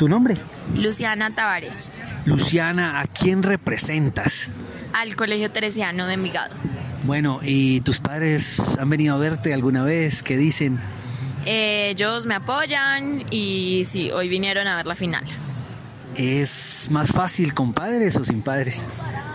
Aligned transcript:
¿Tu 0.00 0.08
nombre? 0.08 0.34
Luciana 0.74 1.34
Tavares. 1.34 1.90
Luciana, 2.24 3.02
¿a 3.02 3.06
quién 3.06 3.42
representas? 3.42 4.48
Al 4.94 5.14
Colegio 5.14 5.50
Teresiano 5.50 6.06
de 6.06 6.14
Envigado. 6.14 6.56
Bueno, 7.02 7.40
¿y 7.42 7.82
tus 7.82 8.00
padres 8.00 8.78
han 8.78 8.88
venido 8.88 9.14
a 9.14 9.18
verte 9.18 9.52
alguna 9.52 9.82
vez? 9.82 10.22
¿Qué 10.22 10.38
dicen? 10.38 10.80
Eh, 11.44 11.90
ellos 11.90 12.24
me 12.24 12.34
apoyan 12.34 13.26
y 13.30 13.86
sí, 13.90 14.10
hoy 14.10 14.30
vinieron 14.30 14.66
a 14.68 14.76
ver 14.76 14.86
la 14.86 14.94
final. 14.94 15.24
¿Es 16.16 16.88
más 16.90 17.10
fácil 17.10 17.52
con 17.52 17.74
padres 17.74 18.16
o 18.16 18.24
sin 18.24 18.40
padres? 18.40 18.82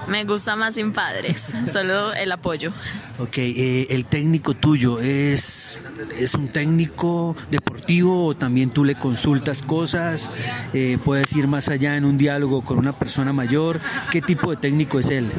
Me 0.07 0.23
gusta 0.23 0.55
más 0.55 0.75
sin 0.75 0.91
padres, 0.91 1.53
solo 1.71 2.13
el 2.13 2.31
apoyo. 2.31 2.71
Ok, 3.17 3.37
eh, 3.37 3.87
el 3.89 4.05
técnico 4.05 4.53
tuyo 4.53 4.99
es, 4.99 5.79
es 6.17 6.33
un 6.33 6.49
técnico 6.49 7.35
deportivo 7.49 8.27
o 8.27 8.35
también 8.35 8.69
tú 8.69 8.83
le 8.83 8.95
consultas 8.95 9.61
cosas, 9.61 10.29
eh, 10.73 10.97
puedes 11.03 11.31
ir 11.33 11.47
más 11.47 11.69
allá 11.69 11.95
en 11.95 12.05
un 12.05 12.17
diálogo 12.17 12.61
con 12.61 12.77
una 12.77 12.91
persona 12.91 13.33
mayor. 13.33 13.79
¿Qué 14.11 14.21
tipo 14.21 14.51
de 14.51 14.57
técnico 14.57 14.99
es 14.99 15.09
él? 15.09 15.31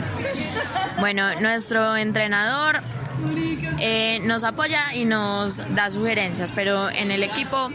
Bueno, 0.98 1.40
nuestro 1.40 1.96
entrenador 1.96 2.82
eh, 3.80 4.20
nos 4.24 4.44
apoya 4.44 4.94
y 4.94 5.04
nos 5.04 5.58
da 5.74 5.90
sugerencias, 5.90 6.52
pero 6.52 6.90
en 6.90 7.10
el 7.10 7.22
equipo 7.22 7.70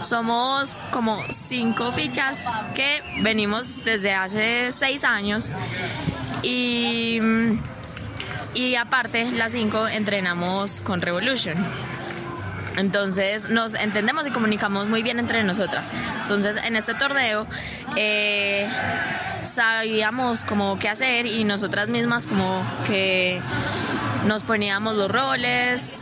somos 0.00 0.76
como 0.90 1.22
cinco 1.30 1.92
fichas 1.92 2.44
que 2.74 3.02
venimos 3.22 3.84
desde 3.84 4.12
hace 4.14 4.72
seis 4.72 5.04
años 5.04 5.52
y, 6.42 7.20
y 8.54 8.74
aparte 8.76 9.30
las 9.32 9.52
cinco 9.52 9.86
entrenamos 9.88 10.80
con 10.80 11.00
Revolution. 11.00 11.56
Entonces 12.76 13.50
nos 13.50 13.74
entendemos 13.74 14.26
y 14.26 14.30
comunicamos 14.30 14.88
muy 14.88 15.02
bien 15.02 15.18
entre 15.18 15.42
nosotras. 15.42 15.92
Entonces 16.22 16.56
en 16.64 16.76
este 16.76 16.94
torneo 16.94 17.46
eh, 17.96 18.68
sabíamos 19.42 20.44
como 20.44 20.78
qué 20.78 20.88
hacer 20.88 21.26
y 21.26 21.44
nosotras 21.44 21.88
mismas 21.88 22.26
como 22.26 22.64
que 22.86 23.40
nos 24.24 24.44
poníamos 24.44 24.94
los 24.94 25.10
roles 25.10 26.00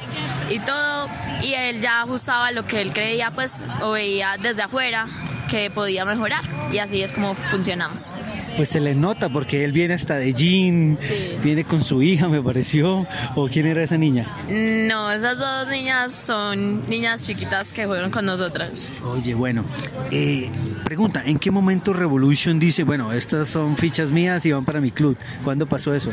y 0.50 0.60
todo 0.60 1.08
y 1.42 1.54
él 1.54 1.80
ya 1.80 2.02
ajustaba 2.02 2.52
lo 2.52 2.66
que 2.66 2.80
él 2.80 2.92
creía 2.92 3.30
pues 3.30 3.62
o 3.82 3.92
veía 3.92 4.36
desde 4.40 4.62
afuera 4.62 5.06
que 5.48 5.70
podía 5.70 6.04
mejorar 6.04 6.42
y 6.70 6.78
así 6.78 7.02
es 7.02 7.12
como 7.12 7.34
funcionamos. 7.34 8.12
Pues 8.56 8.68
se 8.68 8.80
le 8.80 8.94
nota 8.94 9.28
porque 9.28 9.64
él 9.64 9.72
viene 9.72 9.94
hasta 9.94 10.16
de 10.16 10.34
jean, 10.34 10.98
viene 11.42 11.64
con 11.64 11.82
su 11.82 12.02
hija 12.02 12.28
me 12.28 12.42
pareció, 12.42 13.06
o 13.34 13.48
quién 13.48 13.66
era 13.66 13.82
esa 13.82 13.96
niña. 13.96 14.26
No, 14.50 15.10
esas 15.10 15.38
dos 15.38 15.68
niñas 15.68 16.12
son 16.12 16.86
niñas 16.88 17.22
chiquitas 17.22 17.72
que 17.72 17.86
juegan 17.86 18.10
con 18.10 18.26
nosotras. 18.26 18.92
Oye, 19.04 19.34
bueno, 19.34 19.64
eh, 20.10 20.50
pregunta, 20.84 21.22
¿en 21.24 21.38
qué 21.38 21.50
momento 21.50 21.92
Revolution 21.92 22.58
dice, 22.58 22.82
bueno, 22.82 23.12
estas 23.12 23.48
son 23.48 23.76
fichas 23.76 24.10
mías 24.10 24.44
y 24.44 24.52
van 24.52 24.64
para 24.64 24.80
mi 24.80 24.90
club? 24.90 25.16
¿Cuándo 25.44 25.66
pasó 25.66 25.94
eso? 25.94 26.10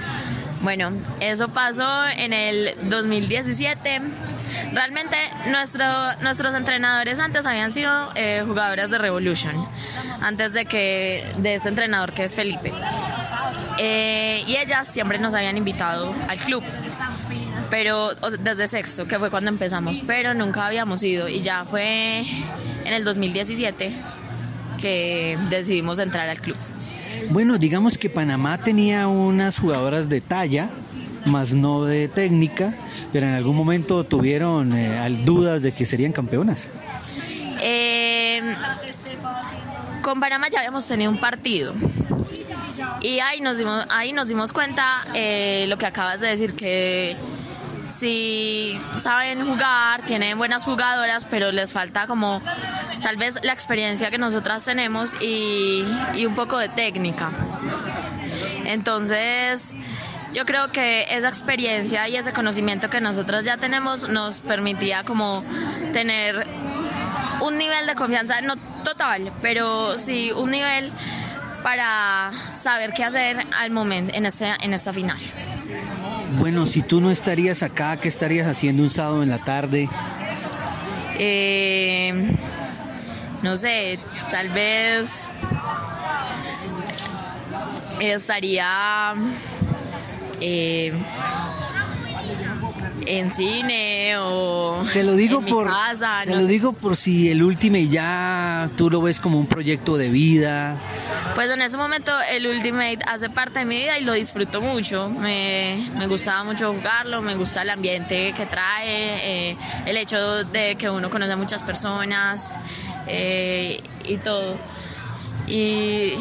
Bueno, 0.66 0.92
eso 1.20 1.50
pasó 1.50 2.08
en 2.18 2.34
el 2.34 2.74
2017. 2.90 4.02
Realmente 4.74 5.16
nuestro, 5.52 5.86
nuestros 6.22 6.56
entrenadores 6.56 7.20
antes 7.20 7.46
habían 7.46 7.72
sido 7.72 7.92
eh, 8.16 8.42
jugadores 8.44 8.90
de 8.90 8.98
Revolution, 8.98 9.54
antes 10.22 10.54
de 10.54 10.66
que 10.66 11.24
de 11.38 11.54
este 11.54 11.70
entrenador 11.70 12.14
que 12.14 12.24
es 12.24 12.34
Felipe. 12.34 12.74
Eh, 13.78 14.44
y 14.48 14.56
ellas 14.56 14.88
siempre 14.88 15.20
nos 15.20 15.36
habían 15.36 15.56
invitado 15.56 16.16
al 16.28 16.40
club, 16.40 16.64
pero 17.70 18.16
desde 18.40 18.68
sexto, 18.68 19.08
que 19.08 19.20
fue 19.20 19.30
cuando 19.30 19.52
empezamos, 19.52 20.02
pero 20.02 20.34
nunca 20.34 20.66
habíamos 20.66 21.04
ido 21.04 21.30
y 21.30 21.42
ya 21.42 21.64
fue 21.64 22.22
en 22.22 22.92
el 22.92 23.04
2017 23.04 23.92
que 24.82 25.38
decidimos 25.48 26.00
entrar 26.00 26.28
al 26.28 26.42
club. 26.42 26.58
Bueno, 27.30 27.58
digamos 27.58 27.98
que 27.98 28.10
Panamá 28.10 28.62
tenía 28.64 29.08
unas 29.08 29.60
jugadoras 29.60 30.10
de 30.10 30.22
talla, 30.22 30.70
más 31.26 31.54
no 31.54 31.86
de 31.86 32.08
técnica, 32.08 32.74
pero 33.12 33.28
en 33.28 33.34
algún 33.34 33.56
momento 33.56 34.04
tuvieron 34.04 34.74
eh, 34.74 35.22
dudas 35.24 35.62
de 35.62 35.74
que 35.74 35.86
serían 35.86 36.12
campeonas. 36.12 36.70
Eh, 37.62 38.42
con 40.02 40.20
Panamá 40.20 40.48
ya 40.52 40.60
habíamos 40.60 40.88
tenido 40.88 41.12
un 41.12 41.20
partido. 41.20 41.74
Y 43.02 43.20
ahí 43.20 43.42
nos 43.42 43.58
dimos, 43.58 43.86
ahí 43.90 44.14
nos 44.14 44.28
dimos 44.28 44.52
cuenta 44.52 45.06
eh, 45.14 45.66
lo 45.68 45.78
que 45.78 45.86
acabas 45.86 46.20
de 46.20 46.28
decir, 46.28 46.54
que 46.54 47.16
si 47.88 48.80
saben 48.98 49.46
jugar, 49.46 50.06
tienen 50.06 50.38
buenas 50.38 50.66
jugadoras, 50.66 51.26
pero 51.26 51.52
les 51.52 51.74
falta 51.74 52.08
como 52.08 52.42
tal 53.02 53.18
vez 53.18 53.38
la 53.44 53.54
experiencia 53.54 54.10
que 54.10 54.18
nosotras 54.18 54.64
tenemos 54.64 55.22
y, 55.22 55.84
un 56.26 56.36
poco 56.36 56.58
de 56.58 56.70
técnica. 56.70 57.32
Entonces, 58.66 59.74
yo 60.34 60.46
creo 60.46 60.72
que 60.72 61.04
esa 61.12 61.30
experiencia 61.30 62.08
y 62.10 62.16
ese 62.16 62.34
conocimiento 62.34 62.90
que 62.90 63.02
nosotros 63.02 63.46
ya 63.46 63.58
tenemos 63.58 64.10
nos 64.10 64.42
permitía 64.42 65.04
como 65.04 65.44
tener 65.94 66.48
un 67.42 67.58
nivel 67.58 67.86
de 67.86 67.96
confianza, 67.96 68.42
no 68.42 68.56
total, 68.84 69.32
pero 69.42 69.98
sí 69.98 70.32
un 70.32 70.52
nivel 70.52 70.92
para 71.66 72.32
saber 72.54 72.94
qué 72.94 73.04
hacer 73.04 73.38
al 73.60 73.72
momento 73.72 74.14
en, 74.14 74.28
este, 74.28 74.54
en 74.62 74.76
esta 74.76 74.94
final. 74.94 75.18
Bueno, 76.38 76.68
si 76.68 76.84
tú 76.84 77.02
no 77.02 77.10
estarías 77.10 77.64
acá, 77.64 77.98
¿qué 77.98 78.08
estarías 78.08 78.46
haciendo 78.48 78.84
un 78.84 78.92
sábado 78.92 79.24
en 79.24 79.32
la 79.32 79.44
tarde? 79.44 79.90
Eh, 81.18 82.14
no 83.42 83.58
sé, 83.58 83.98
tal 84.30 84.50
vez 84.50 85.28
estaría 88.00 89.16
eh, 90.42 90.94
en 93.08 93.32
cine 93.32 94.18
o 94.18 94.84
te 94.94 95.04
lo 95.04 95.14
digo 95.14 95.40
en 95.40 95.46
por 95.46 95.66
mi 95.66 95.72
casa, 95.72 96.22
te 96.26 96.36
lo 96.36 96.46
digo 96.46 96.74
por 96.74 96.98
si 96.98 97.30
el 97.30 97.44
Ultimate 97.44 97.88
ya 97.88 98.70
tú 98.76 98.90
lo 98.90 99.02
ves 99.02 99.20
como 99.20 99.40
un 99.40 99.48
proyecto 99.48 99.98
de 99.98 100.10
vida. 100.10 100.80
Pues 101.34 101.50
en 101.52 101.62
ese 101.62 101.78
momento 101.78 102.12
el 102.32 102.48
Ultimate 102.48 103.00
hace 103.08 103.30
parte 103.30 103.60
de 103.60 103.66
mi 103.66 103.78
vida 103.78 103.98
y 104.00 104.04
lo 104.04 104.14
disfruto 104.14 104.62
mucho. 104.62 105.10
Me, 105.10 105.90
me 105.98 106.08
gustaba 106.08 106.44
mucho 106.44 106.74
jugarlo 106.74 107.22
me 107.22 107.36
gusta 107.36 107.62
el 107.62 107.70
ambiente 107.70 108.34
que 108.36 108.46
trae 108.46 109.50
eh, 109.52 109.58
el 109.86 109.98
hecho 109.98 110.44
de 110.46 110.76
que 110.76 110.90
uno 110.90 111.10
conoce 111.10 111.32
a 111.32 111.38
muchas 111.38 111.64
personas 111.64 112.56
eh, 113.08 113.82
y 114.06 114.18
todo. 114.18 114.58
Y 115.48 116.14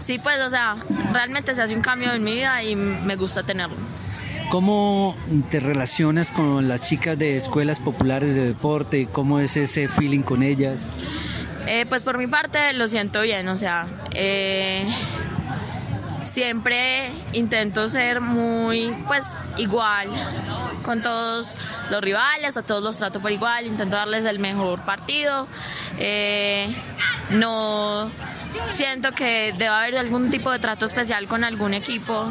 sí 0.00 0.18
pues 0.18 0.38
o 0.40 0.50
sea 0.50 0.76
realmente 1.12 1.54
se 1.54 1.62
hace 1.62 1.74
un 1.74 1.82
cambio 1.82 2.12
en 2.12 2.22
mi 2.22 2.34
vida 2.34 2.62
y 2.62 2.76
me 2.76 3.16
gusta 3.16 3.42
tenerlo 3.42 3.76
¿Cómo 4.50 5.14
te 5.50 5.60
relacionas 5.60 6.30
con 6.30 6.68
las 6.68 6.80
chicas 6.80 7.18
de 7.18 7.36
escuelas 7.36 7.80
populares 7.80 8.34
de 8.34 8.46
deporte? 8.46 9.06
¿Cómo 9.12 9.40
es 9.40 9.58
ese 9.58 9.88
feeling 9.88 10.22
con 10.22 10.42
ellas? 10.42 10.80
Eh, 11.66 11.84
pues 11.86 12.02
por 12.02 12.16
mi 12.16 12.26
parte 12.28 12.72
lo 12.72 12.88
siento 12.88 13.20
bien, 13.20 13.46
o 13.48 13.58
sea, 13.58 13.86
eh, 14.14 14.86
siempre 16.24 17.10
intento 17.34 17.90
ser 17.90 18.22
muy, 18.22 18.90
pues, 19.06 19.36
igual 19.58 20.08
con 20.82 21.02
todos 21.02 21.54
los 21.90 22.00
rivales, 22.00 22.56
a 22.56 22.62
todos 22.62 22.82
los 22.82 22.96
trato 22.96 23.20
por 23.20 23.30
igual, 23.30 23.66
intento 23.66 23.96
darles 23.96 24.24
el 24.24 24.38
mejor 24.38 24.80
partido. 24.80 25.46
Eh, 25.98 26.74
no 27.32 28.10
siento 28.70 29.12
que 29.12 29.52
debe 29.58 29.68
haber 29.68 29.98
algún 29.98 30.30
tipo 30.30 30.50
de 30.50 30.58
trato 30.58 30.86
especial 30.86 31.28
con 31.28 31.44
algún 31.44 31.74
equipo. 31.74 32.26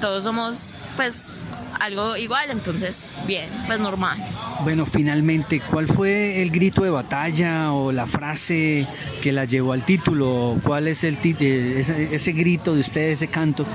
todos 0.00 0.24
somos 0.24 0.72
pues 0.96 1.36
algo 1.80 2.16
igual, 2.16 2.50
entonces 2.50 3.08
bien, 3.26 3.48
pues 3.66 3.78
normal. 3.78 4.18
Bueno, 4.62 4.86
finalmente, 4.86 5.60
¿cuál 5.60 5.86
fue 5.86 6.42
el 6.42 6.50
grito 6.50 6.82
de 6.82 6.90
batalla 6.90 7.72
o 7.72 7.92
la 7.92 8.06
frase 8.06 8.88
que 9.22 9.32
la 9.32 9.44
llevó 9.44 9.72
al 9.72 9.84
título? 9.84 10.58
¿Cuál 10.62 10.88
es 10.88 11.04
el 11.04 11.18
eh, 11.22 11.76
ese, 11.78 12.14
ese 12.14 12.32
grito 12.32 12.74
de 12.74 12.80
ustedes, 12.80 13.18
ese 13.18 13.28
canto? 13.28 13.66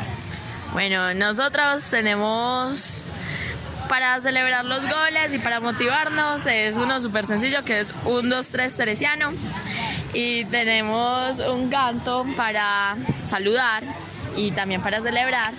Bueno, 0.73 1.13
nosotros 1.13 1.83
tenemos 1.89 3.06
para 3.91 4.19
celebrar 4.21 4.63
los 4.63 4.85
goles 4.85 5.33
y 5.33 5.39
para 5.39 5.59
motivarnos 5.59 6.45
es 6.47 6.77
uno 6.77 7.01
súper 7.01 7.25
sencillo 7.25 7.63
que 7.65 7.81
es 7.81 7.94
un 8.06 8.29
2, 8.29 8.50
3 8.50 8.75
teresiano 8.75 9.31
y 10.13 10.45
tenemos 10.45 11.39
un 11.39 11.69
canto 11.69 12.25
para 12.38 12.95
saludar 13.21 13.83
y 14.35 14.51
también 14.51 14.81
para 14.81 15.01
celebrar 15.01 15.53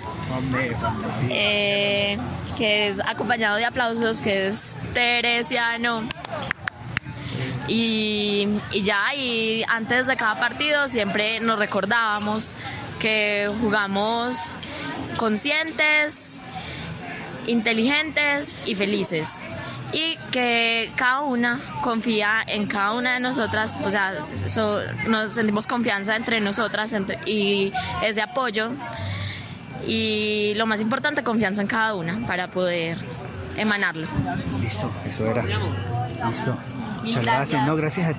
eh, 1.29 2.19
que 2.57 2.89
es 2.89 3.01
acompañado 3.01 3.57
de 3.57 3.65
aplausos, 3.65 4.21
que 4.21 4.49
es 4.49 4.77
Teresiano. 4.95 6.03
Y, 7.69 8.49
y 8.73 8.83
ya, 8.83 9.15
y 9.15 9.65
antes 9.69 10.07
de 10.07 10.17
cada 10.17 10.39
partido 10.39 10.89
siempre 10.89 11.41
nos 11.41 11.59
recordábamos 11.59 12.55
que 12.99 13.49
jugamos 13.61 14.57
conscientes, 15.17 16.39
inteligentes 17.47 18.57
y 18.67 18.75
felices. 18.75 19.43
Y 19.93 20.19
que 20.31 20.91
cada 20.97 21.21
una 21.23 21.61
confía 21.83 22.43
en 22.47 22.67
cada 22.67 22.93
una 22.93 23.15
de 23.15 23.21
nosotras, 23.21 23.79
o 23.85 23.91
sea, 23.91 24.13
nos 25.07 25.33
sentimos 25.33 25.67
confianza 25.67 26.17
entre 26.17 26.41
nosotras 26.41 26.95
y 27.27 27.73
es 28.03 28.17
de 28.17 28.23
apoyo 28.23 28.71
y 29.87 30.55
lo 30.57 30.67
más 30.67 30.81
importante, 30.81 31.23
confianza 31.23 31.63
en 31.63 31.69
cada 31.69 31.95
una 31.95 32.27
para 32.27 32.49
poder 32.51 32.99
emanarlo. 33.57 34.07
Listo, 34.61 34.91
eso 35.07 35.27
era. 35.27 35.43
Listo. 35.43 36.57
Muchas 37.03 37.23
gracias. 37.25 37.67
No, 37.67 37.77
gracias 37.77 38.07
a 38.07 38.09
ti. 38.09 38.11